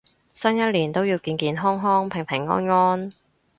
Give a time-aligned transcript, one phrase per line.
[0.33, 3.11] 新一年都要健健康康平平安安